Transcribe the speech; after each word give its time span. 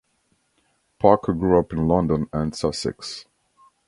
Parker 0.97 1.31
grew 1.33 1.59
up 1.59 1.71
in 1.73 1.87
London 1.87 2.25
and 2.33 2.55
Sussex. 2.55 3.25